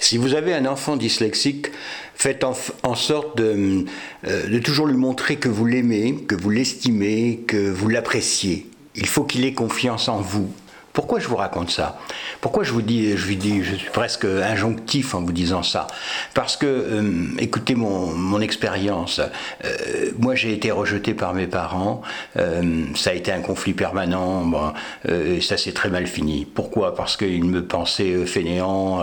[0.00, 1.66] Si vous avez un enfant dyslexique,
[2.14, 3.84] faites en, sorte de,
[4.26, 8.66] euh, de toujours lui montrer que vous l'aimez, que vous l'estimez, que vous l'appréciez.
[8.96, 10.50] Il faut qu'il ait confiance en vous.
[11.00, 11.98] Pourquoi je vous raconte ça?
[12.42, 15.86] Pourquoi je vous dis, je vous dis, je suis presque injonctif en vous disant ça?
[16.34, 19.18] Parce que, euh, écoutez mon, expérience.
[19.64, 22.02] Euh, moi, j'ai été rejeté par mes parents.
[22.36, 24.74] Euh, ça a été un conflit permanent.
[25.08, 26.44] Et ça s'est très mal fini.
[26.44, 26.94] Pourquoi?
[26.94, 29.02] Parce qu'ils me pensaient fainéant,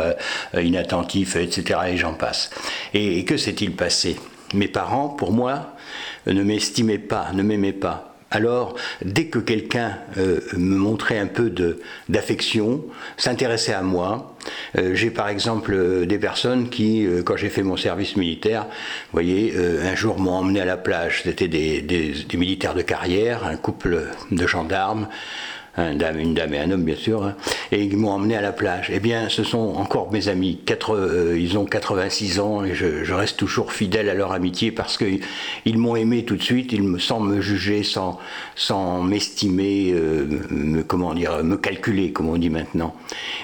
[0.55, 1.79] inattentif, etc.
[1.87, 2.51] Et j'en passe.
[2.93, 4.17] Et que s'est-il passé?
[4.53, 5.73] Mes parents, pour moi,
[6.27, 8.16] ne m'estimaient pas, ne m'aimaient pas.
[8.29, 11.53] Alors, dès que quelqu'un euh, me montrait un peu
[12.09, 12.83] d'affection,
[13.15, 14.35] s'intéressait à moi,
[14.77, 19.13] euh, j'ai par exemple euh, des personnes qui, quand j'ai fait mon service militaire, vous
[19.13, 21.21] voyez, un jour m'ont emmené à la plage.
[21.23, 25.07] C'était des, des, militaires de carrière, un couple de gendarmes
[25.77, 27.35] une dame, une dame et un homme bien sûr, hein.
[27.71, 28.89] et ils m'ont emmené à la plage.
[28.91, 30.59] Eh bien, ce sont encore mes amis.
[30.65, 34.97] Quatre, euh, ils ont 86 ans et je, reste toujours fidèle à leur amitié parce
[34.97, 36.71] qu'ils m'ont aimé tout de suite.
[36.71, 38.19] Ils me sans me juger, sans,
[38.55, 42.95] sans m'estimer, euh, me, comment dire, me calculer, comme on dit maintenant.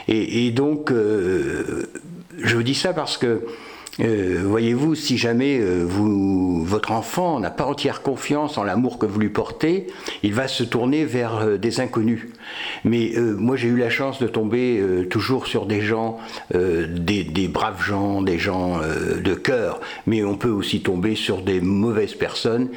[0.07, 1.87] Et, donc, euh,
[2.37, 3.45] je vous dis ça parce que
[3.99, 9.05] euh, voyez-vous, si jamais euh, vous, votre enfant n'a pas entière confiance en l'amour que
[9.05, 9.87] vous lui portez,
[10.23, 12.27] il va se tourner vers euh, des inconnus.
[12.83, 16.17] Mais moi, j'ai eu la chance de tomber toujours sur des gens,
[16.53, 21.61] des, des, braves gens, des gens de cœur, mais on peut aussi tomber sur des
[21.61, 22.69] mauvaises personnes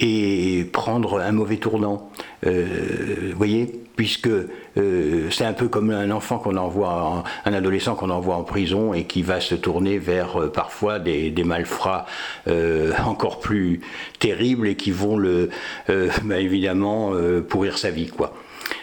[0.00, 2.10] et prendre un mauvais tournant.
[2.42, 8.10] Vous voyez puisque euh, c'est un peu comme un enfant qu'on envoie, un adolescent qu'on
[8.10, 12.06] envoie en prison et qui va se tourner vers euh, parfois des, malfrats
[12.46, 13.80] euh, encore plus
[14.20, 15.50] terribles et qui vont le,
[15.88, 17.12] bah, évidemment
[17.48, 18.34] pourrir sa vie, quoi.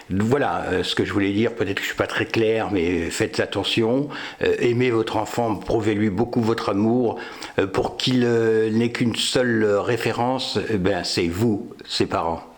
[0.10, 1.54] Voilà ce que je voulais dire.
[1.54, 4.10] Peut-être que je suis pas très clair, mais faites attention.
[4.42, 7.20] aimez votre enfant, prouvez-lui beaucoup votre amour
[7.72, 10.60] pour qu'il n'ait qu'une seule référence.
[10.70, 12.55] Eh ben, c'est vous, ses parents.